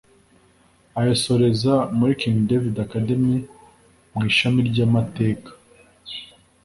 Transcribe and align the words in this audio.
ayasoreza 0.99 1.73
muri 1.97 2.13
King 2.21 2.37
David 2.49 2.75
Academy 2.87 3.35
mu 4.13 4.21
ishami 4.31 4.59
ry’Amateka 4.69 5.49